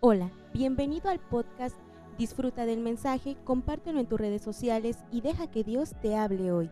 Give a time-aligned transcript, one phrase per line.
[0.00, 1.74] Hola, bienvenido al podcast.
[2.18, 6.70] Disfruta del mensaje, compártelo en tus redes sociales y deja que Dios te hable hoy.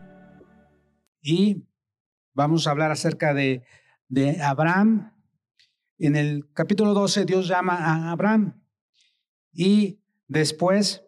[1.23, 1.65] Y
[2.35, 3.63] vamos a hablar acerca de,
[4.09, 5.11] de Abraham.
[5.97, 8.61] En el capítulo 12 Dios llama a Abraham
[9.51, 11.03] y después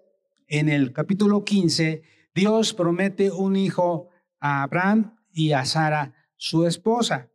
[0.47, 2.01] en el capítulo 15
[2.33, 4.09] Dios promete un hijo
[4.39, 7.29] a Abraham y a Sara, su esposa.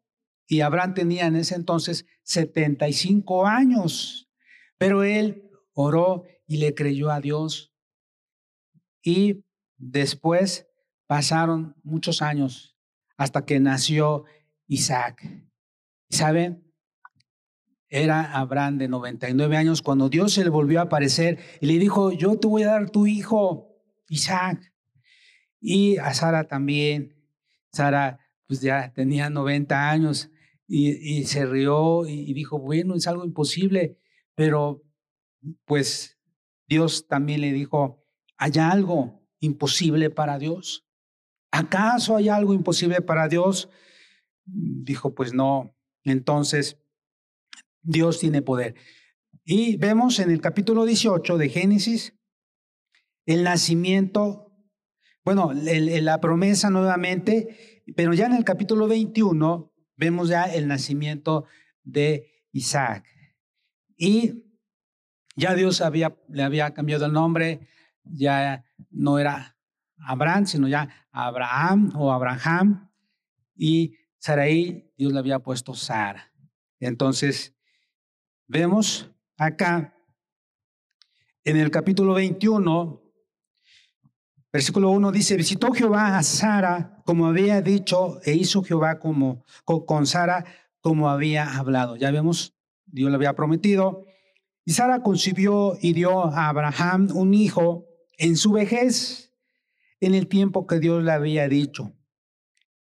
[0.48, 4.28] Y Abraham tenía en ese entonces 75 años.
[4.82, 7.72] Pero él oró y le creyó a Dios.
[9.00, 9.44] Y
[9.76, 10.66] después
[11.07, 12.76] pasaron muchos años
[13.16, 14.24] hasta que nació
[14.66, 15.22] Isaac.
[16.10, 16.68] ¿Saben?
[17.90, 22.10] Era Abraham de 99 años cuando Dios se le volvió a aparecer y le dijo,
[22.10, 23.68] yo te voy a dar tu hijo,
[24.08, 24.74] Isaac.
[25.60, 27.14] Y a Sara también.
[27.71, 28.18] Sara
[28.49, 30.29] pues ya tenía 90 años
[30.66, 34.02] y, se rió y dijo, bueno, es algo imposible.
[34.34, 34.83] Pero
[35.64, 36.19] pues
[36.67, 38.05] Dios también le dijo,
[38.36, 40.86] ¿hay algo imposible para Dios?
[41.50, 43.69] ¿Acaso hay algo imposible para Dios?
[44.44, 45.77] Dijo, pues no.
[46.05, 46.78] Entonces,
[47.83, 48.74] Dios tiene poder.
[49.44, 52.14] Y vemos en el capítulo 18 de Génesis
[53.27, 54.52] el nacimiento,
[55.24, 61.44] bueno, la promesa nuevamente, pero ya en el capítulo 21 vemos ya el nacimiento
[61.84, 63.05] de Isaac.
[64.05, 64.42] Y
[65.36, 67.69] ya Dios había, le había cambiado el nombre,
[68.03, 69.56] ya no era
[69.97, 72.91] Abraham, sino ya Abraham o Abraham.
[73.55, 76.34] Y Saraí, Dios le había puesto Sara.
[76.80, 77.55] Entonces,
[78.48, 79.97] vemos acá
[81.45, 83.00] en el capítulo 21,
[84.53, 90.08] versículo 1 dice, visitó Jehová a Sara como había dicho e hizo Jehová como, con
[90.08, 90.45] Sara
[90.80, 91.95] como había hablado.
[91.95, 92.56] Ya vemos,
[92.92, 94.04] Dios le había prometido
[94.64, 99.32] y Sara concibió y dio a Abraham un hijo en su vejez,
[100.00, 101.92] en el tiempo que Dios le había dicho.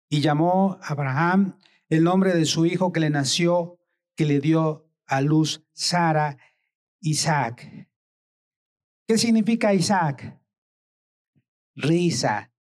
[0.09, 1.57] Y llamó a Abraham
[1.89, 3.79] el nombre de su hijo que le nació,
[4.15, 6.37] que le dio a luz Sara,
[6.99, 7.89] Isaac.
[9.07, 10.39] ¿Qué significa Isaac?
[11.75, 12.51] Risa.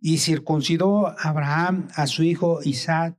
[0.00, 3.18] Y circuncidó Abraham a su hijo Isaac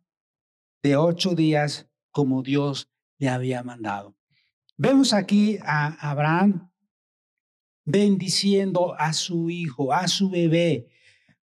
[0.83, 4.15] de ocho días como Dios le había mandado.
[4.77, 6.71] Vemos aquí a Abraham
[7.85, 10.87] bendiciendo a su hijo, a su bebé.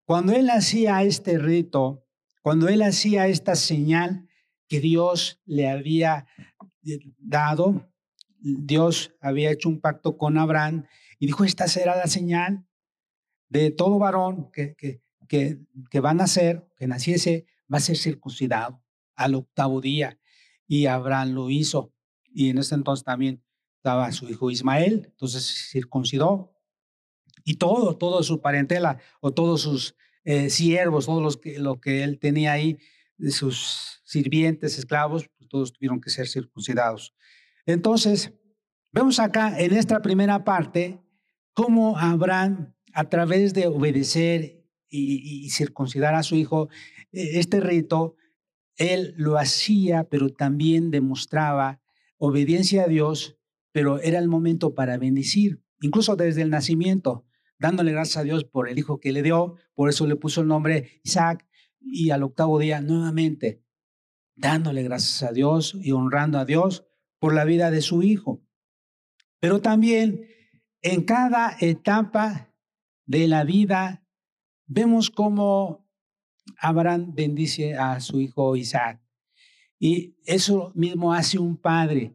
[0.04, 2.06] Cuando él hacía este rito,
[2.42, 4.28] cuando él hacía esta señal
[4.68, 6.26] que Dios le había
[6.86, 7.92] eh, dado,
[8.40, 10.86] Dios había hecho un pacto con Abraham
[11.20, 12.66] y dijo, esta será la señal
[13.50, 15.60] de todo varón que, que, que,
[15.90, 18.84] que va a nacer, que naciese, va a ser circuncidado
[19.16, 20.18] al octavo día.
[20.72, 21.92] Y Abraham lo hizo
[22.34, 23.44] y en ese entonces también
[23.76, 26.54] estaba su hijo Ismael, entonces circuncidó
[27.44, 32.04] y todo, todo su parentela o todos sus eh, siervos, todos los que, lo que
[32.04, 32.78] él tenía ahí,
[33.32, 37.14] sus sirvientes, esclavos, pues todos tuvieron que ser circuncidados.
[37.66, 38.32] Entonces,
[38.94, 41.02] vemos acá en esta primera parte
[41.54, 46.70] cómo Abraham, a través de obedecer y, y circuncidar a su hijo,
[47.12, 48.16] e, este rito,
[48.82, 51.82] él lo hacía, pero también demostraba
[52.18, 53.38] obediencia a Dios,
[53.72, 57.26] pero era el momento para bendecir, incluso desde el nacimiento,
[57.60, 60.48] dándole gracias a Dios por el hijo que le dio, por eso le puso el
[60.48, 61.48] nombre Isaac,
[61.80, 63.64] y al octavo día nuevamente,
[64.36, 66.86] dándole gracias a Dios y honrando a Dios
[67.20, 68.44] por la vida de su hijo.
[69.40, 70.26] Pero también
[70.82, 72.52] en cada etapa
[73.06, 74.08] de la vida
[74.66, 75.88] vemos cómo
[76.58, 79.02] Abraham bendice a su hijo Isaac.
[79.80, 82.14] Y eso mismo hace un padre.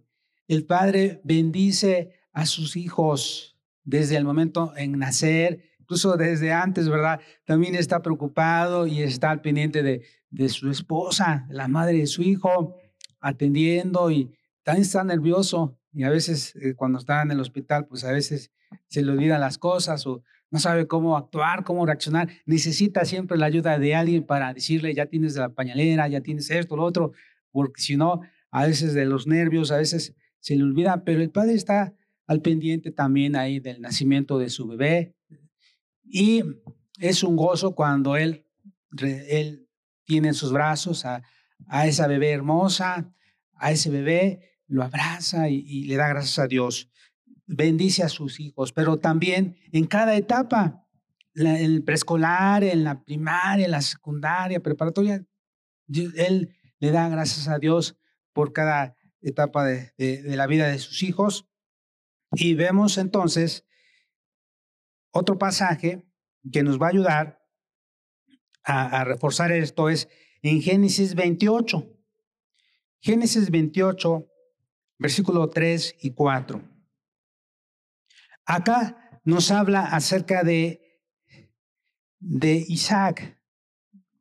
[0.48, 7.20] El padre bendice a sus hijos desde el momento en nacer, incluso desde antes, ¿verdad?
[7.44, 12.22] También está preocupado y está al pendiente de, de su esposa, la madre de su
[12.22, 12.76] hijo,
[13.20, 14.32] atendiendo y
[14.62, 15.78] también está nervioso.
[15.93, 18.52] Y a veces eh, cuando está en el hospital, pues a veces
[18.88, 22.28] se le olvidan las cosas o no sabe cómo actuar, cómo reaccionar.
[22.44, 26.76] Necesita siempre la ayuda de alguien para decirle, ya tienes la pañalera, ya tienes esto,
[26.76, 27.12] lo otro
[27.56, 28.20] porque si no,
[28.50, 31.94] a veces de los nervios, a veces se le olvida, pero el padre está
[32.26, 35.16] al pendiente también ahí del nacimiento de su bebé.
[36.04, 36.43] Y
[37.00, 38.44] es un gozo cuando él,
[39.00, 39.66] él
[40.04, 41.22] tiene en sus brazos a,
[41.66, 43.10] a esa bebé hermosa,
[43.54, 46.90] a ese bebé, lo abraza y, le da gracias a Dios.
[47.46, 50.84] Bendice a sus hijos, pero también en cada etapa,
[51.34, 55.25] en el preescolar, en la primaria, en la secundaria, preparatoria,
[55.88, 57.96] él le da gracias a Dios
[58.32, 59.93] por cada etapa de,
[60.25, 61.48] la vida de sus hijos.
[62.32, 63.64] Y vemos entonces
[65.10, 66.06] otro pasaje
[66.52, 67.42] que nos va a ayudar
[68.62, 70.08] a, reforzar esto es
[70.42, 71.92] en Génesis 28.
[73.00, 74.26] Génesis 28,
[74.99, 76.75] versículo 3 y 4.
[78.46, 80.81] Acá nos habla acerca de,
[82.20, 83.38] de Isaac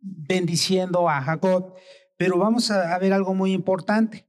[0.02, 1.74] bendiciendo a Jacob,
[2.18, 4.28] pero vamos a ver algo muy importante.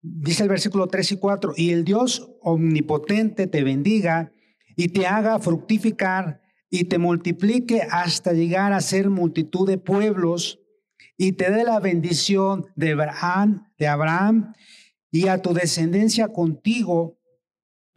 [0.00, 4.32] Dice el versículo 3 y 4, y el Dios omnipotente te bendiga
[4.76, 6.40] y te haga fructificar
[6.70, 10.60] y te multiplique hasta llegar a ser multitud de pueblos
[11.16, 14.54] y te dé la bendición de Abraham, de Abraham
[15.10, 17.17] y a tu descendencia contigo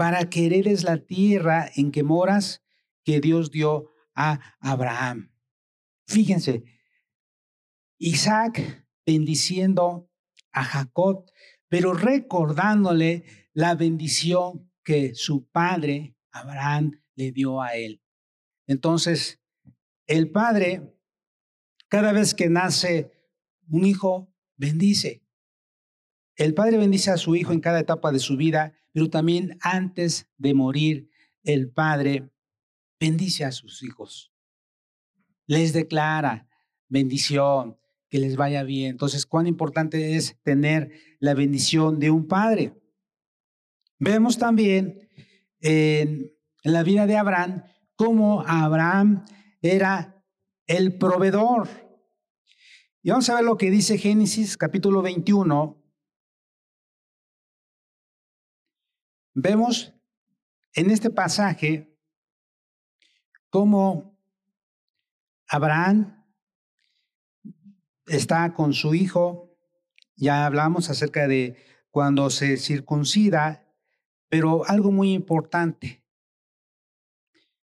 [0.02, 2.64] para que heredes la tierra en que moras
[3.04, 5.32] que Dios dio a Abraham.
[6.08, 6.64] Fíjense,
[8.00, 10.10] Isaac bendiciendo
[10.54, 11.30] a Jacob,
[11.68, 18.02] pero recordándole la bendición que su padre Abraham le dio a él.
[18.66, 19.40] Entonces,
[20.08, 20.98] el padre
[21.90, 23.12] cada vez que nace
[23.68, 25.24] un hijo, bendice.
[26.42, 30.28] El padre bendice a su hijo en cada etapa de su vida, pero también antes
[30.40, 31.08] de morir,
[31.44, 32.32] el padre
[33.00, 34.34] bendice a sus hijos.
[35.46, 36.50] Les declara
[36.90, 37.78] bendición,
[38.10, 38.90] que les vaya bien.
[38.90, 40.90] Entonces, cuán importante es tener
[41.20, 42.74] la bendición de un padre.
[44.00, 45.10] Vemos también
[45.60, 46.32] en,
[46.64, 47.66] la vida de Abraham
[47.96, 49.26] cómo Abraham
[49.62, 50.26] era
[50.66, 51.70] el proveedor.
[53.04, 55.81] Y vamos a ver lo que dice Génesis capítulo 21.
[59.44, 59.92] Vemos
[60.76, 61.98] en este pasaje
[63.50, 64.16] cómo
[65.48, 66.24] Abraham
[68.06, 69.58] está con su hijo.
[70.16, 71.58] Ya hablamos acerca de
[71.90, 73.68] cuando se circuncida,
[74.30, 76.06] pero algo muy importante.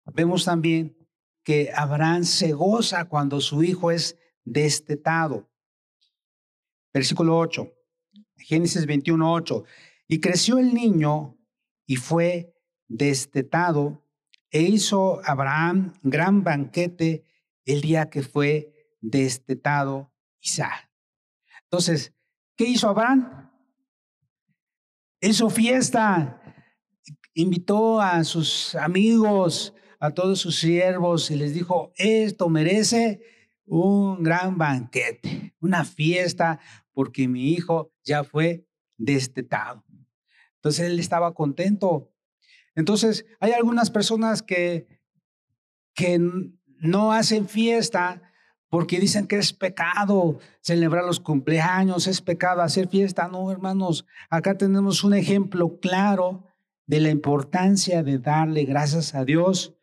[0.06, 0.96] Vemos también
[1.44, 5.50] que Abraham se goza cuando su hijo es destetado.
[6.94, 7.70] Versículo 8,
[8.38, 9.64] Génesis 21, 8.
[10.06, 11.37] Y creció el niño
[11.88, 12.54] y fue
[12.86, 14.04] destetado
[14.50, 17.24] e hizo Abraham gran banquete
[17.64, 20.90] el día que fue destetado Isaac.
[21.64, 22.14] Entonces,
[22.56, 23.50] ¿qué hizo Abraham?
[25.20, 26.40] Hizo fiesta,
[27.32, 33.22] invitó a sus amigos, a todos sus siervos y les dijo, esto merece
[33.64, 36.60] un gran banquete, una fiesta,
[36.92, 38.66] porque mi hijo ya fue
[38.98, 39.84] destetado.
[40.78, 42.12] Él estaba contento.
[42.74, 44.86] Entonces hay algunas personas que,
[45.94, 46.18] que
[46.80, 48.22] no hacen fiesta
[48.70, 53.28] porque dicen que es pecado celebrar los cumpleaños, es pecado hacer fiesta.
[53.28, 56.44] No, hermanos, acá tenemos un ejemplo claro
[56.86, 59.74] de la importancia de darle gracias a Dios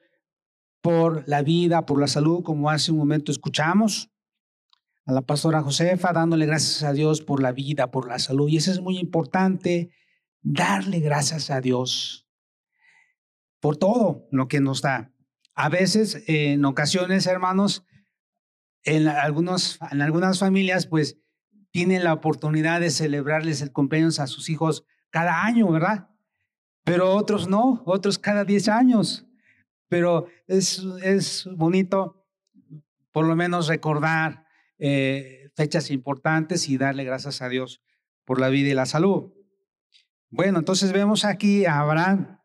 [0.82, 4.12] por la vida, por la salud, como hace un momento escuchamos
[5.06, 8.50] a la pastora Josefa, dándole gracias a Dios por la vida, por la salud.
[8.50, 9.92] Y eso es muy importante,
[10.46, 12.28] darle gracias a Dios
[13.60, 15.12] por todo lo que nos da.
[15.54, 17.84] A veces, en ocasiones, hermanos,
[18.84, 21.18] en, algunos, en algunas familias, pues,
[21.72, 26.10] tienen la oportunidad de celebrarles el cumpleaños a sus hijos cada año, ¿verdad?
[26.84, 29.26] Pero otros no, otros cada 10 años
[29.88, 32.28] pero es, es bonito
[33.12, 34.46] por lo menos recordar
[34.78, 37.82] eh, fechas importantes y darle gracias a Dios
[38.26, 39.32] por la vida y la salud.
[40.30, 42.40] Bueno, entonces vemos aquí a Abraham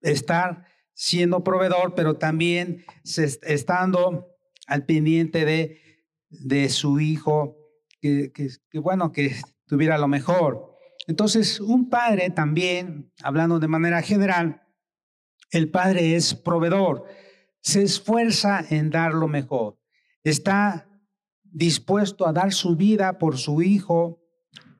[0.00, 4.26] estar siendo proveedor, pero también estando
[4.66, 5.80] al pendiente de,
[6.28, 7.56] de su hijo,
[8.00, 10.76] que, que, bueno, que tuviera lo mejor.
[11.06, 14.62] Entonces, un padre también, hablando de manera general,
[15.50, 17.06] el Padre es proveedor,
[17.60, 19.78] se esfuerza en dar lo mejor,
[20.22, 20.88] está
[21.42, 24.22] dispuesto a dar su vida por su hijo,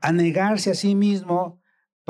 [0.01, 1.60] a negarse a sí mismo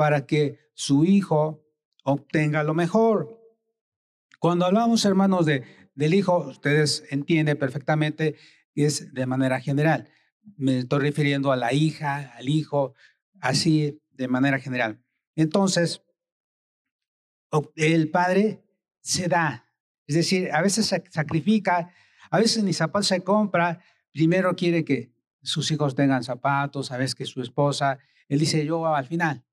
[0.01, 1.63] para que su hijo
[2.03, 3.39] obtenga lo mejor.
[4.39, 8.35] Cuando hablamos, hermanos, de, del hijo, ustedes entienden perfectamente
[8.73, 10.09] que es de manera general.
[10.57, 12.95] Me estoy refiriendo a la hija, al hijo,
[13.41, 15.05] así de manera general.
[15.35, 16.01] Entonces,
[17.75, 18.65] el padre
[19.01, 19.71] se da.
[20.07, 21.93] Es decir, a veces sacrifica,
[22.31, 27.13] a veces ni zapatos se compra, primero quiere que sus hijos tengan zapatos, a veces
[27.13, 29.45] que su esposa, él dice yo al final.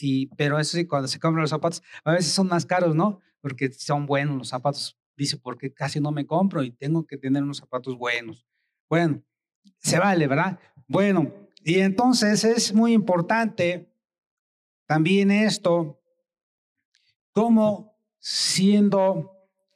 [0.00, 3.20] Y, pero eso sí, cuando se compran los zapatos, a veces son más caros, ¿no?
[3.40, 4.98] Porque son buenos los zapatos.
[5.16, 8.46] Dice, porque casi no me compro y tengo que tener unos zapatos buenos.
[8.88, 9.22] Bueno,
[9.78, 10.58] se vale, ¿verdad?
[10.86, 13.90] Bueno, Y entonces es muy importante
[14.86, 16.00] también esto,
[17.32, 19.32] como siendo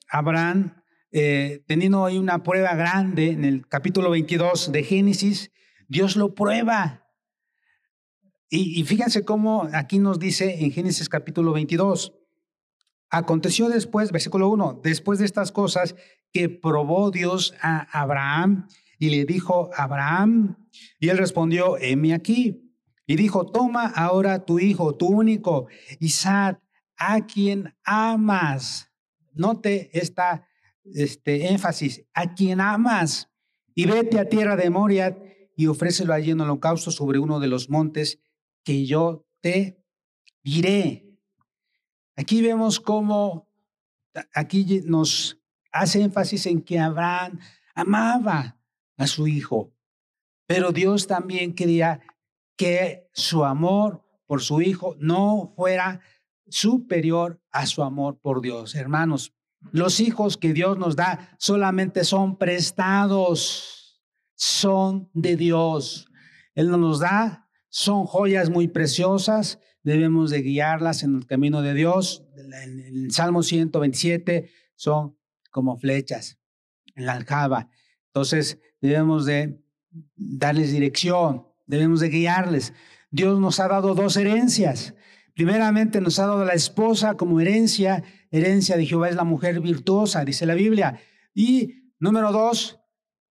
[0.08, 5.50] Abraham, eh, teniendo ahí una prueba grande en el capítulo 22 de Génesis,
[5.88, 6.99] Dios lo prueba.
[8.52, 12.12] Y, fíjense cómo aquí nos dice en Génesis capítulo 22,
[13.08, 15.94] aconteció después, versículo 1, después de estas cosas
[16.32, 18.66] que probó Dios a Abraham
[18.98, 20.56] y le dijo, Abraham,
[20.98, 22.66] y él respondió, heme aquí.
[23.06, 25.68] Y dijo, toma ahora tu hijo, tu único,
[26.00, 26.60] Isaac,
[26.96, 28.90] a quien amas.
[29.32, 30.46] Note esta
[30.84, 33.28] este énfasis, a quien amas,
[33.74, 35.16] y vete a tierra de Moria
[35.56, 38.18] y ofrécelo allí en holocausto sobre uno de los montes
[38.64, 39.84] que yo te
[40.42, 41.06] diré.
[42.16, 43.48] Aquí vemos cómo
[44.34, 45.38] aquí nos
[45.72, 47.38] hace énfasis en que Abraham
[47.74, 48.58] amaba
[48.96, 49.72] a su hijo,
[50.46, 52.00] pero Dios también quería
[52.56, 56.00] que su amor por su hijo no fuera
[56.48, 58.74] superior a su amor por Dios.
[58.74, 59.32] Hermanos,
[59.72, 64.00] los hijos que Dios nos da solamente son prestados,
[64.34, 66.08] son de Dios.
[66.54, 72.24] Él nos da, son joyas muy preciosas, debemos de guiarlas en el camino de Dios.
[72.36, 75.16] En el Salmo 127 son
[75.50, 76.38] como flechas
[76.94, 77.70] en la aljaba.
[78.06, 79.62] Entonces debemos de
[80.16, 82.72] darles dirección, debemos de guiarles.
[83.10, 84.94] Dios nos ha dado dos herencias.
[85.34, 88.02] Primeramente nos ha dado la esposa como herencia.
[88.30, 91.00] Herencia de Jehová es la mujer virtuosa, dice la Biblia.
[91.34, 92.80] Y número dos,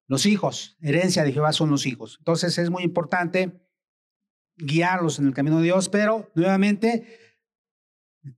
[0.08, 0.77] los hijos.
[0.81, 2.17] Herencia de Jehová son los hijos.
[2.19, 3.62] Entonces es muy importante
[4.60, 7.18] guiarlos en el camino de Dios, pero nuevamente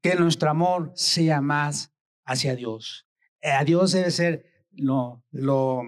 [0.01, 1.93] que nuestro amor sea más
[2.25, 3.07] hacia Dios.
[3.41, 5.83] Eh, a Dios debe ser lo, lo,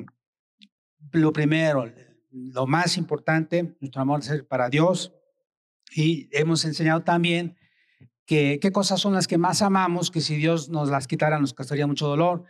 [1.32, 1.92] primero,
[2.32, 5.14] lo más importante, nuestro amor debe ser para Dios.
[5.96, 7.56] Y hemos enseñado también
[8.26, 11.54] que qué cosas son las que más amamos, que si Dios nos las quitara nos
[11.54, 12.46] causaría mucho dolor.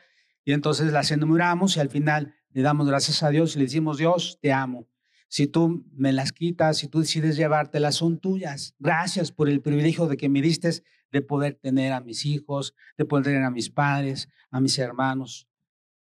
[0.46, 3.98] Y entonces las enumeramos y al final le damos gracias a Dios y le decimos,
[3.98, 4.88] Dios, te amo.
[5.34, 8.76] Si tú me las quitas, si tú decides llevártelas, son tuyas.
[8.78, 13.06] Gracias por el privilegio de que me diste de poder tener a mis hijos, de
[13.06, 15.48] poder tener a mis padres, a mis hermanos.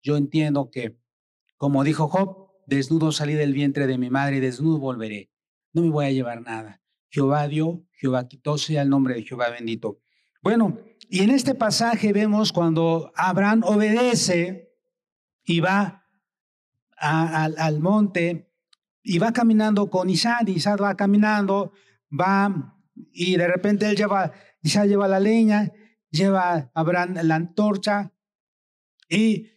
[0.02, 0.98] Yo entiendo que,
[1.58, 5.30] como dijo Job, desnudo salí del vientre de mi madre y desnudo volveré.
[5.72, 6.82] No me voy a llevar nada.
[7.08, 10.00] Jehová dio, Jehová quitó, sea el nombre de Jehová bendito.
[10.42, 14.74] Bueno, y en este pasaje vemos cuando Abraham obedece
[15.44, 16.04] y va
[16.96, 18.49] al monte
[19.02, 21.72] y va caminando con Isaac, Isaac va caminando,
[22.10, 22.76] va
[23.12, 25.72] y de repente él lleva lleva la leña,
[26.10, 28.12] lleva Abraham la antorcha
[29.08, 29.48] y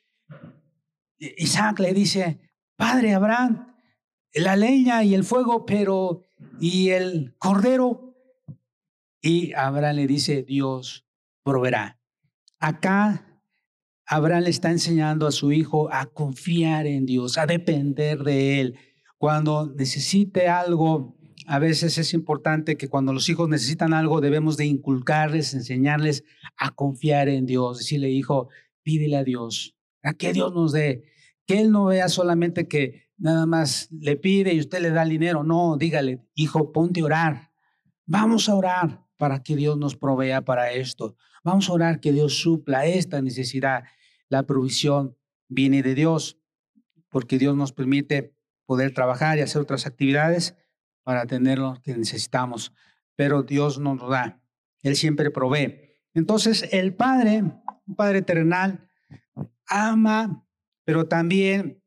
[1.19, 2.39] Isaac le dice,
[2.75, 3.73] Padre Abraham,
[4.33, 6.21] la leña y el fuego, pero
[6.59, 8.15] ¿y el cordero?
[9.21, 11.05] Y Abraham le dice, Dios
[11.43, 11.99] proveerá.
[12.59, 13.41] Acá
[14.05, 18.79] Abraham le está enseñando a su hijo a confiar en Dios, a depender de él.
[19.23, 21.15] Cuando necesite algo,
[21.47, 26.25] a veces es importante que cuando los hijos necesitan algo debemos de inculcarles, enseñarles
[26.57, 28.49] a confiar en Dios, decirle, hijo,
[28.81, 31.05] pídele a Dios, a que Dios nos dé,
[31.45, 35.09] que Él no vea solamente que nada más le pide y usted le da el
[35.11, 37.51] dinero, no, dígale, hijo, ponte a orar,
[38.05, 41.15] vamos a orar para que Dios nos provea para esto,
[41.45, 43.85] vamos a orar que Dios supla esta necesidad,
[44.27, 45.15] la provisión
[45.47, 46.37] viene de Dios,
[47.07, 48.33] porque Dios nos permite
[48.65, 50.55] poder trabajar y hacer otras actividades
[51.03, 52.73] para tener lo que necesitamos,
[53.15, 54.41] pero Dios nos lo da.
[54.81, 55.99] Él siempre provee.
[56.13, 57.43] Entonces, el Padre,
[57.85, 58.87] un Padre terrenal,
[59.67, 60.45] ama,
[60.85, 61.81] pero también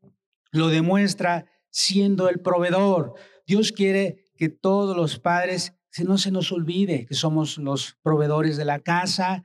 [0.51, 3.15] lo demuestra siendo el proveedor.
[3.47, 8.65] Dios quiere que todos los padres no se nos olvide que somos los proveedores de
[8.65, 9.45] la casa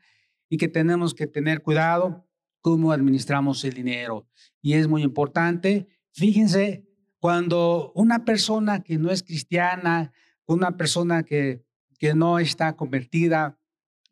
[0.49, 2.27] y que tenemos que tener cuidado
[2.61, 4.27] cómo administramos el dinero.
[4.61, 6.87] Y es muy importante, fíjense,
[7.21, 10.11] cuando una persona que no es cristiana,
[10.47, 11.63] una persona que,
[11.99, 13.59] que no está convertida,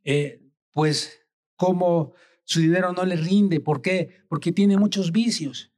[0.03, 1.19] eh, pues
[1.55, 2.13] como
[2.43, 3.59] su dinero no le rinde.
[3.61, 4.21] ¿Por qué?
[4.29, 5.73] Porque tiene muchos vicios,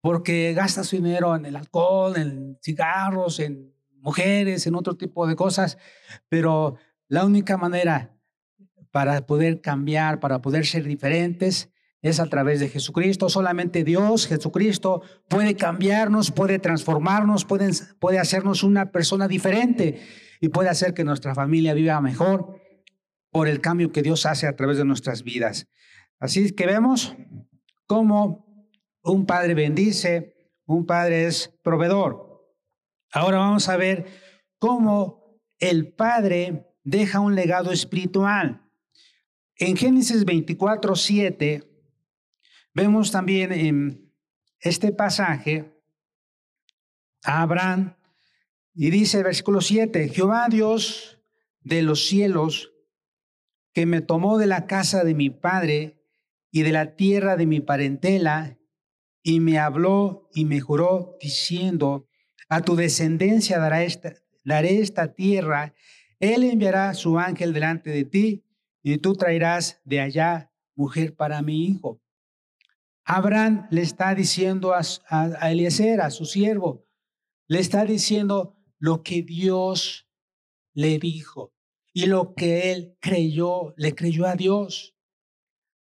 [0.00, 5.36] porque gasta su dinero en el alcohol, en cigarros, en mujeres, en otro tipo de
[5.36, 5.78] cosas,
[6.28, 6.74] pero
[7.06, 8.18] la única manera
[8.90, 11.70] para poder cambiar, para poder ser diferentes,
[12.04, 13.30] es a través de Jesucristo.
[13.30, 20.00] Solamente Dios, Jesucristo, puede cambiarnos, puede transformarnos, puede, puede hacernos una persona diferente
[20.38, 22.60] y puede hacer que nuestra familia viva mejor
[23.30, 25.66] por el cambio que Dios hace a través de nuestras vidas.
[26.20, 27.16] Así que vemos
[27.86, 28.68] cómo
[29.02, 32.44] un padre bendice, un padre es proveedor.
[33.12, 34.04] Ahora vamos a ver
[34.58, 38.68] cómo el Padre deja un legado espiritual.
[39.56, 41.73] En Génesis 24, 7,
[42.74, 44.12] vemos también en
[44.60, 45.72] este pasaje
[47.22, 47.96] a Abraham
[48.74, 51.20] y dice versículo 7, Jehová Dios
[51.60, 52.72] de los cielos,
[53.72, 56.02] que me tomó de la casa de mi padre
[56.50, 58.58] y de la tierra de mi parentela,
[59.22, 62.08] y me habló y me juró diciendo,
[62.48, 64.14] a tu descendencia dará esta,
[64.44, 65.74] daré esta tierra,
[66.18, 68.44] él enviará su ángel delante de ti,
[68.82, 72.03] y tú traerás de allá mujer para mi hijo.
[73.04, 76.86] Abraham le está diciendo a, Eliezer, a su siervo,
[77.46, 80.08] le está diciendo, lo que Dios
[80.74, 81.54] le dijo
[81.92, 84.94] y lo que él creyó, le creyó a Dios.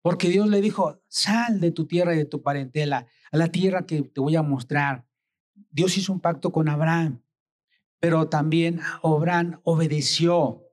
[0.03, 3.87] Porque Dios le dijo, sal de tu tierra y de tu parentela a la tierra
[3.87, 5.07] que te voy a mostrar.
[5.71, 7.23] Dios hizo un pacto con Abraham,
[8.01, 10.67] pero también Abraham obedeció.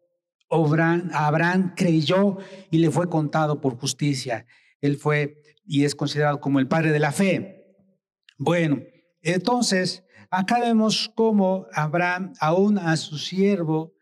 [0.49, 2.37] Abraham creyó
[2.71, 4.47] y le fue contado por justicia.
[4.81, 7.77] Él fue y es considerado como el padre de la fe.
[8.37, 8.81] Bueno,
[9.21, 13.95] entonces Acá vemos cómo Abraham, aún a su siervo,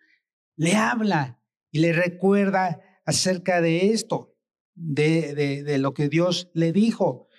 [0.57, 4.35] le habla y le recuerda acerca de esto,
[4.75, 7.29] de, lo que Dios le dijo.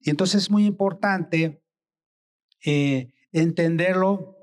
[0.00, 1.62] Y entonces es muy importante
[2.64, 4.38] eh, entenderlo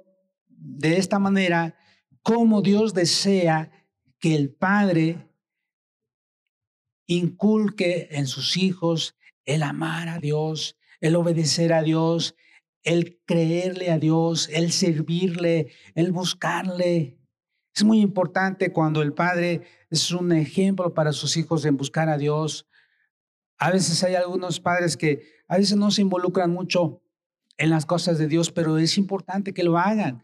[0.48, 1.76] de esta manera,
[2.22, 3.72] cómo Dios desea
[4.20, 5.29] que el Padre
[7.10, 12.36] inculque en sus hijos el amar a Dios, el obedecer a Dios,
[12.84, 17.18] el creerle a Dios, el servirle, el buscarle.
[17.76, 22.18] Es muy importante cuando el padre es un ejemplo para sus hijos en buscar a
[22.20, 22.68] Dios.
[23.58, 27.02] A veces hay algunos padres que a veces no se involucran mucho
[27.58, 30.24] en las cosas de Dios, pero es importante que lo hagan,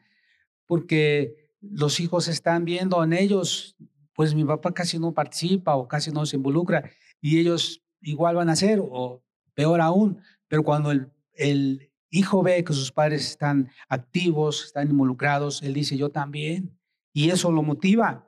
[0.68, 3.76] porque los hijos están viendo en ellos,
[4.16, 6.90] pues mi papá casi no participa o casi no se involucra,
[7.22, 12.72] y ellos igual van a hacer, o peor aún, pero cuando el, hijo ve que
[12.72, 16.80] sus padres están activos, están involucrados, él dice, yo también.
[17.12, 18.26] Y eso lo motiva,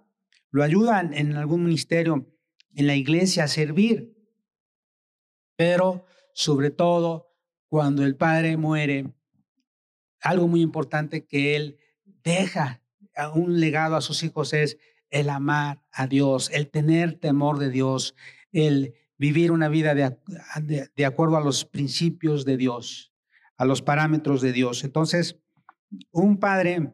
[0.52, 2.28] lo ayudan en algún ministerio,
[2.76, 4.14] en la iglesia a servir.
[5.56, 7.34] Pero sobre todo,
[7.70, 9.14] cuando el padre muere,
[10.20, 11.78] algo muy importante que él
[12.24, 12.82] deja
[13.36, 14.78] un legado a sus hijos es
[15.10, 18.16] el amar a Dios, el tener temor de Dios,
[18.52, 23.14] el vivir una vida de, de acuerdo a los principios de Dios
[23.58, 24.84] a los parámetros de Dios.
[24.84, 25.38] Entonces,
[26.12, 26.94] un padre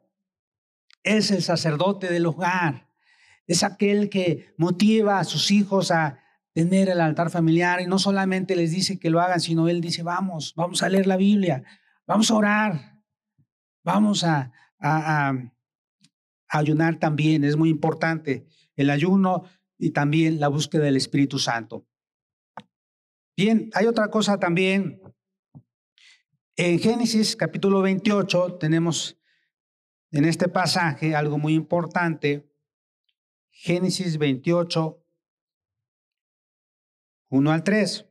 [1.03, 2.87] es el sacerdote del hogar,
[3.45, 6.19] es aquel que motiva a sus hijos a
[6.53, 10.03] tener el altar familiar y no solamente les dice que lo hagan, sino él dice,
[10.03, 11.63] vamos, vamos a leer la Biblia,
[12.07, 12.99] vamos a orar,
[13.83, 15.33] vamos a, a
[16.59, 19.43] ayunar también, es muy importante el ayuno
[19.77, 21.85] y también la búsqueda del Espíritu Santo.
[23.35, 25.01] Bien, hay otra cosa también
[26.55, 29.19] en Génesis capítulo 28 tenemos
[30.11, 32.47] en este pasaje algo muy importante.
[33.49, 35.03] Génesis 28,
[37.29, 38.05] 1 al 3.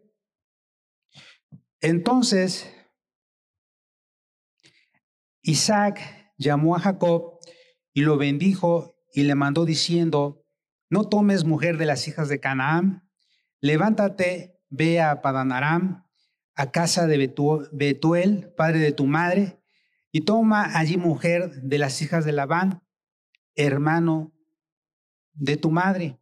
[1.82, 2.68] Entonces,
[5.42, 7.31] Isaac llamó a Jacob
[7.92, 10.44] y lo bendijo y le mandó diciendo,
[10.90, 13.08] no tomes mujer de las hijas de Canaán,
[13.60, 16.06] levántate, ve a Padanaram
[16.54, 17.32] a casa de
[17.72, 19.58] Betuel, padre de tu madre,
[20.10, 22.82] y toma allí mujer de las hijas de Labán,
[23.54, 24.32] hermano
[25.32, 26.18] de tu madre,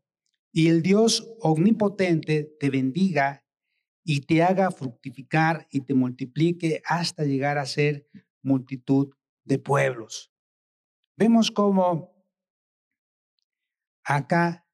[0.53, 3.45] y el Dios omnipotente te bendiga
[4.05, 8.09] y te haga fructificar y te multiplique hasta llegar a ser
[8.43, 10.30] multitud de pueblos.
[11.21, 12.25] Vemos cómo
[14.03, 14.67] acá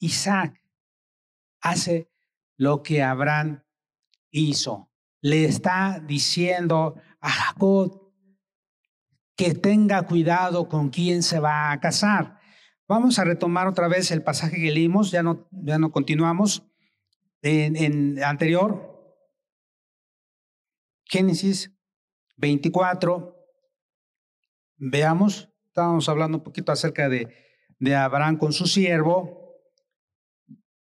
[0.00, 0.60] Isaac
[1.60, 2.10] hace
[2.56, 3.62] lo que Abraham
[4.32, 4.90] hizo.
[5.20, 8.12] Le está diciendo a Jacob
[9.36, 12.40] que tenga cuidado con quién se va a casar.
[12.88, 16.64] Vamos a retomar otra vez el pasaje que leímos, ya no, ya no continuamos.
[17.42, 19.14] En, en anterior,
[21.04, 21.72] Génesis
[22.38, 23.39] 24,
[24.80, 27.28] veamos, estábamos hablando un poquito acerca de,
[27.94, 29.54] Abraham con su siervo,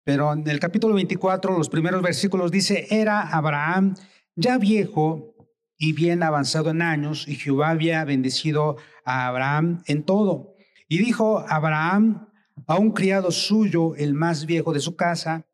[0.03, 3.95] pero en el capítulo 24, los primeros versículos dice, era Abraham
[4.35, 5.35] ya viejo
[5.77, 10.55] y bien avanzado en años, y Jehová había bendecido a Abraham en todo.
[10.87, 12.27] Y dijo Abraham
[12.67, 15.47] a un criado suyo, el más viejo de su casa,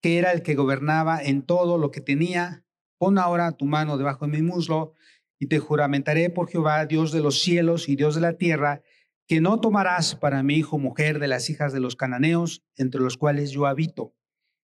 [0.00, 2.64] que era el que gobernaba en todo lo que tenía,
[2.98, 4.94] pon ahora tu mano debajo de mi muslo.
[5.40, 8.82] Y te juramentaré por Jehová, Dios de los cielos y Dios de la tierra,
[9.26, 13.16] que no tomarás para mi hijo mujer de las hijas de los cananeos, entre los
[13.16, 14.14] cuales yo habito,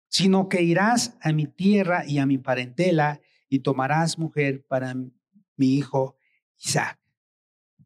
[0.08, 5.76] sino que irás a mi tierra y a mi parentela y tomarás mujer para mi
[5.76, 6.16] hijo
[6.58, 6.98] Isaac.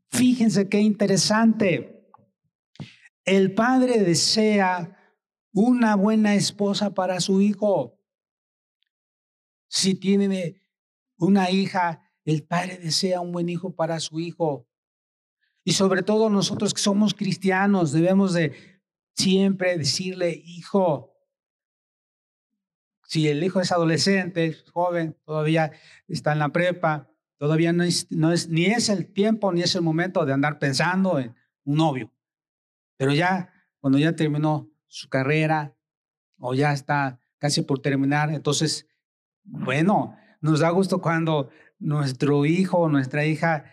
[0.09, 2.09] Fíjense qué interesante.
[3.27, 4.97] El padre desea
[5.53, 8.01] una buena esposa para su hijo.
[9.69, 10.63] Si tiene
[11.19, 14.69] una hija, el padre desea un buen hijo para su hijo.
[15.65, 18.83] Y sobre todo nosotros que somos cristianos debemos de
[19.17, 21.15] siempre decirle, hijo,
[23.05, 25.73] si el hijo es adolescente, joven, todavía
[26.07, 30.27] está en la prepa, todavía no es, ni es el tiempo ni es el momento
[30.27, 32.13] de andar pensando en un novio.
[32.99, 35.75] Pero ya, cuando ya terminó su carrera
[36.37, 38.87] o ya está casi por terminar, entonces,
[39.45, 43.65] bueno, nos da gusto cuando nuestro hijo o nuestra hija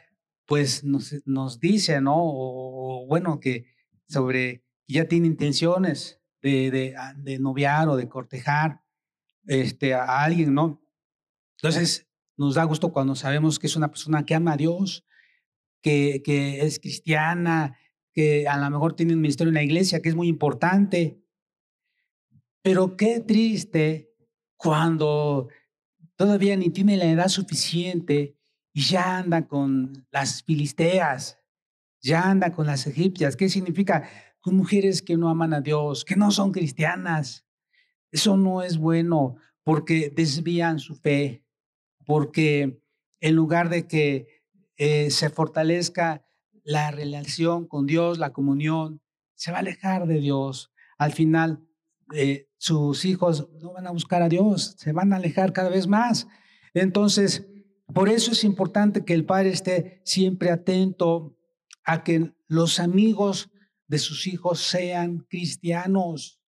[0.46, 2.16] pues nos, nos dice, ¿no?
[2.18, 3.66] O, bueno, que
[4.08, 8.82] sobre, ya tiene intenciones de, de, ah, de, noviar o de cortejar
[9.48, 10.82] este, a alguien, ¿no?
[11.58, 15.06] Entonces, nos da gusto cuando sabemos que es una persona que ama a Dios,
[15.82, 17.78] que, que es cristiana,
[18.14, 21.22] que a lo mejor tiene un ministerio en la iglesia, que es muy importante.
[22.62, 24.12] Pero qué triste
[24.58, 25.50] cuando
[26.16, 28.38] todavía ni tiene la edad suficiente
[28.74, 31.40] y ya anda con las filisteas,
[32.02, 33.36] ya anda con las egipcias.
[33.36, 34.10] ¿Qué significa?
[34.42, 37.46] Con mujeres que no aman a Dios, que no son cristianas.
[38.12, 41.44] Eso no es bueno porque desvían su fe,
[42.06, 42.82] porque
[43.20, 44.44] en lugar de que
[44.78, 46.26] eh, se fortalezca
[46.64, 49.02] la relación con Dios, la comunión,
[49.36, 50.72] se va a alejar de Dios.
[50.98, 51.66] Al final,
[52.14, 55.88] eh, sus hijos no van a buscar a Dios, se van a alejar cada vez
[55.88, 56.28] más.
[56.74, 57.48] Entonces,
[57.94, 61.38] por eso es importante que el padre esté siempre atento
[61.84, 63.52] a que los amigos
[63.88, 66.42] de sus hijos sean cristianos.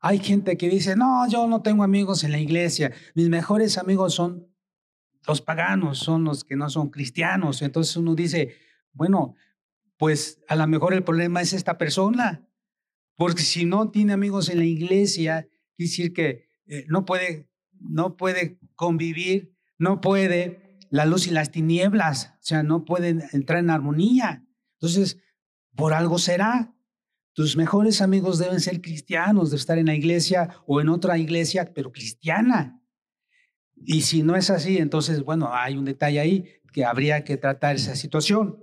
[0.00, 4.14] Hay gente que dice, no, yo no tengo amigos en la iglesia, mis mejores amigos
[4.14, 4.48] son
[5.26, 7.62] los paganos, son los que no son cristianos.
[7.62, 8.56] Entonces uno dice,
[8.92, 9.34] bueno,
[9.96, 12.48] pues a lo mejor el problema es esta persona,
[13.22, 15.42] porque si no tiene amigos en la iglesia,
[15.76, 21.52] quiere decir que eh, no, puede, no puede convivir, no puede la luz y las
[21.52, 24.44] tinieblas, o sea, no pueden entrar en armonía.
[24.72, 25.18] Entonces,
[25.76, 26.74] por algo será.
[27.32, 31.72] Tus mejores amigos deben ser cristianos, de estar en la iglesia o en otra iglesia,
[31.72, 32.82] pero cristiana.
[33.76, 37.76] Y si no es así, entonces, bueno, hay un detalle ahí que habría que tratar
[37.76, 38.58] esa situación.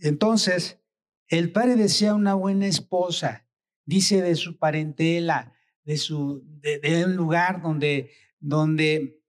[0.00, 0.80] Entonces,
[1.28, 3.41] el padre desea una buena esposa,
[3.84, 5.52] dice de su parentela,
[5.84, 9.22] de, su, de, un lugar donde, donde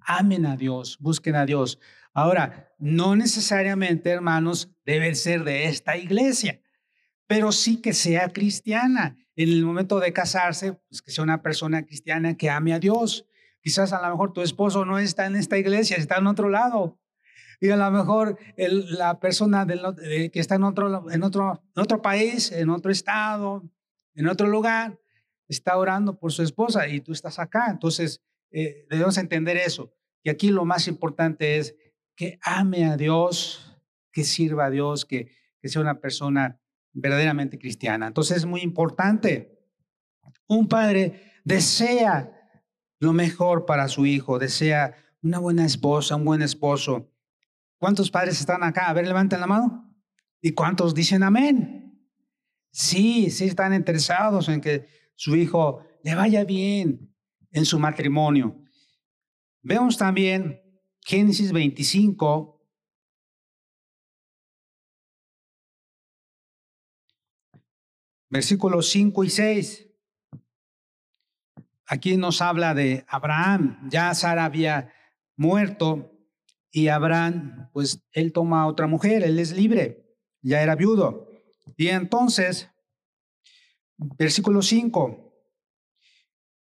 [0.00, 1.78] amen a Dios, busquen a Dios.
[2.14, 6.60] Ahora, no necesariamente, hermanos, debe ser de esta iglesia,
[7.26, 9.16] pero sí que sea cristiana.
[9.36, 13.26] En el momento de casarse, pues que sea una persona cristiana que ame a Dios.
[13.60, 16.98] Quizás a lo mejor tu esposo no está en esta iglesia, está en otro lado.
[17.60, 22.52] Y a lo mejor la persona que está en otro, en, otro, en otro país,
[22.52, 23.68] en otro estado,
[24.18, 24.98] en otro lugar,
[25.46, 27.68] está orando por su esposa y tú estás acá.
[27.70, 29.94] Entonces, eh, debemos entender eso.
[30.24, 31.76] Y aquí lo más importante es
[32.16, 36.60] que ame a Dios, que sirva a Dios, que, que sea una persona
[36.92, 38.08] verdaderamente cristiana.
[38.08, 39.56] Entonces es muy importante.
[40.48, 42.32] Un padre desea
[42.98, 47.08] lo mejor para su hijo, desea una buena esposa, un buen esposo.
[47.78, 48.88] ¿Cuántos padres están acá?
[48.88, 49.94] A ver, levanten la mano.
[50.40, 51.87] ¿Y cuántos dicen amén?
[52.78, 54.86] Sí, sí están interesados en que
[55.16, 57.12] su hijo le vaya bien
[57.50, 58.62] en su matrimonio.
[59.62, 60.62] Vemos también
[61.04, 62.64] Génesis 25,
[68.30, 69.88] versículos 5 y 6.
[71.84, 73.88] Aquí nos habla de Abraham.
[73.90, 74.92] Ya Sara había
[75.34, 76.12] muerto
[76.70, 81.27] y Abraham, pues él toma a otra mujer, él es libre, ya era viudo.
[81.76, 82.70] Y entonces,
[83.96, 85.28] versículo 5,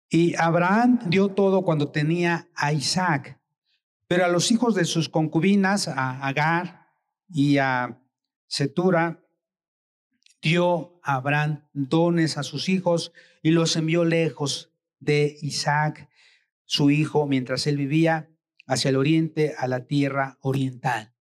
[0.09, 3.41] y Abraham dio todo cuando tenía a Isaac,
[4.07, 6.87] pero a los hijos de sus concubinas, a Agar
[7.29, 8.01] y a
[8.47, 9.21] Setura,
[10.41, 16.09] dio a Abraham dones a sus hijos y los envió lejos de Isaac,
[16.63, 18.29] su hijo, mientras él vivía
[18.65, 21.13] hacia el oriente, a la tierra oriental.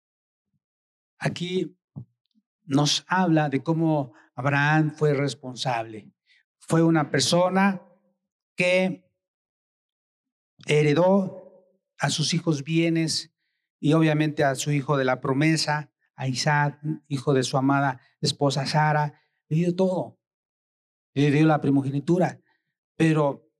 [1.19, 1.76] Aquí
[2.67, 6.13] nos habla de cómo Abraham fue responsable.
[6.59, 7.83] Fue una persona
[8.57, 9.09] que
[10.67, 11.47] heredó
[11.99, 13.33] a sus hijos bienes
[13.81, 18.67] y obviamente a su hijo de la promesa, a Isaac, hijo de su amada esposa
[18.67, 20.19] Sara, le dio todo.
[21.15, 22.41] Le dio la primogenitura,
[22.97, 23.51] pero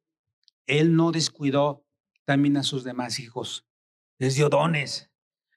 [0.67, 1.87] él no descuidó
[2.25, 3.67] también a sus demás hijos.
[4.19, 5.11] Les dio dones,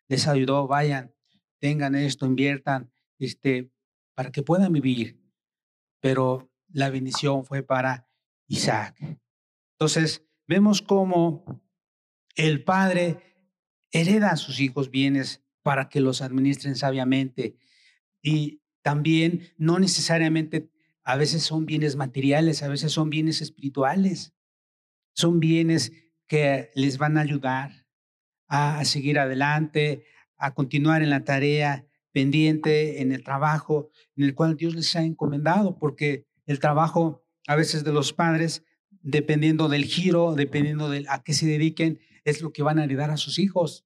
[0.08, 1.14] les ayudó, vayan,
[1.60, 3.71] tengan esto, inviertan, este,
[4.15, 5.21] para que puedan vivir.
[6.01, 8.10] Pero la bendición fue para
[8.47, 8.95] Isaac.
[9.73, 11.45] Entonces, vemos cómo
[12.36, 13.17] el padre
[13.91, 17.58] hereda a sus hijos bienes para que los administren sabiamente.
[18.21, 20.71] Y también no necesariamente,
[21.03, 24.34] a veces son bienes materiales, a veces son bienes espirituales.
[25.13, 25.91] Son bienes
[26.27, 27.86] que les van a ayudar
[28.47, 30.05] a, seguir adelante,
[30.38, 35.04] a continuar en la tarea pendiente, en el trabajo en el cual Dios les ha
[35.04, 38.63] encomendado, porque el trabajo a veces de los padres,
[39.02, 43.12] dependiendo del giro, dependiendo de a qué se dediquen, es lo que van a heredar
[43.12, 43.86] a sus hijos.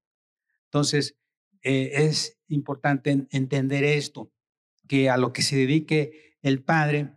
[0.65, 1.15] Entonces,
[1.62, 4.31] eh, es importante entender esto,
[4.88, 7.13] que a lo que se dedique el padre,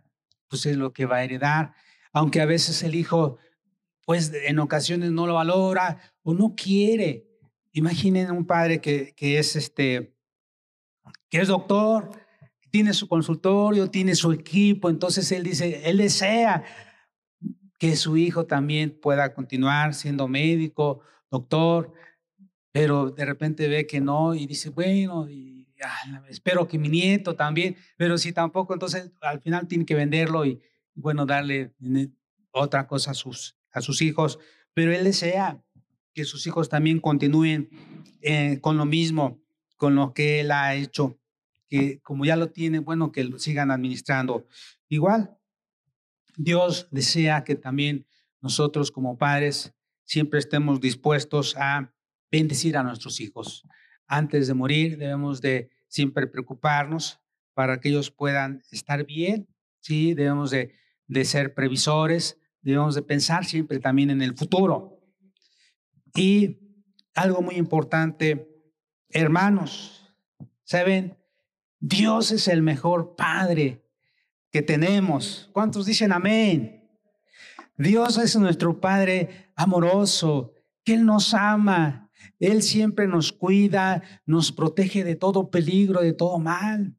[0.47, 1.73] pues es lo que va a heredar,
[2.13, 3.37] aunque a veces el hijo,
[4.05, 7.27] pues en ocasiones no lo valora o no quiere.
[7.73, 10.16] Imaginen un padre que, que es este,
[11.29, 12.11] que es doctor,
[12.71, 16.63] tiene su consultorio, tiene su equipo, entonces él dice, él desea
[17.77, 21.93] que su hijo también pueda continuar siendo médico, doctor,
[22.71, 25.27] pero de repente ve que no y dice, bueno,
[26.29, 30.61] espero que mi nieto también, pero si tampoco, entonces al final tiene que venderlo y,
[30.95, 31.73] bueno, darle
[32.51, 34.39] otra cosa a sus, a sus hijos,
[34.73, 35.61] pero él desea
[36.13, 37.69] que sus hijos también continúen
[38.21, 39.39] eh, con lo mismo,
[39.77, 41.19] con lo que él ha hecho,
[41.69, 44.47] que como ya lo tiene, bueno, que lo sigan administrando
[44.89, 45.37] igual.
[46.35, 48.05] Dios desea que también
[48.41, 51.93] nosotros como padres siempre estemos dispuestos a
[52.31, 53.63] bendecir a nuestros hijos.
[54.07, 57.19] Antes de morir debemos de siempre preocuparnos
[57.53, 59.47] para que ellos puedan estar bien,
[59.79, 60.13] ¿sí?
[60.13, 60.73] Debemos de,
[61.07, 65.01] de ser previsores, debemos de pensar siempre también en el futuro.
[66.15, 66.59] Y
[67.15, 68.47] algo muy importante,
[69.09, 70.13] hermanos,
[70.63, 71.17] ¿saben?
[71.79, 73.83] Dios es el mejor Padre
[74.51, 75.49] que tenemos.
[75.53, 76.89] ¿Cuántos dicen amén?
[77.77, 85.03] Dios es nuestro Padre amoroso, que Él nos ama, Él siempre nos cuida, nos protege
[85.03, 86.97] de todo peligro, de todo mal.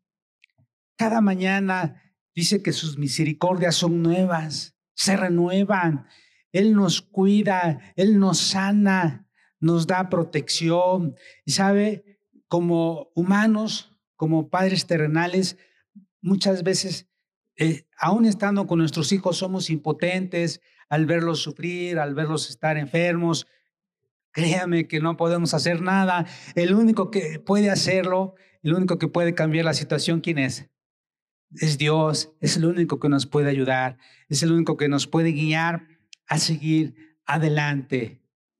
[0.96, 2.02] Cada mañana
[2.34, 6.06] dice que sus misericordias son nuevas, se renuevan.
[6.52, 9.27] Él nos cuida, Él nos sana,
[9.60, 11.16] nos da protección.
[11.44, 15.56] Y sabe, como humanos, como padres terrenales,
[16.20, 17.08] muchas veces
[17.60, 23.48] eh, aún estando con nuestros hijos, somos impotentes al verlos sufrir, al verlos estar enfermos.
[24.30, 26.24] Créame que no podemos hacer nada.
[26.54, 30.70] El único que puede hacerlo, el único que puede cambiar la situación, ¿quién es?
[31.50, 35.32] Es Dios, es el único que nos puede ayudar, es el único que nos puede
[35.32, 35.88] guiar
[36.28, 38.20] a seguir adelante.